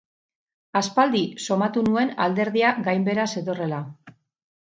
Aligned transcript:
Aspaldi 0.79 1.21
sumatu 1.47 1.83
nuen 1.89 2.09
alderdia 2.27 2.73
gainbehera 2.87 3.27
zetorrela. 3.35 3.83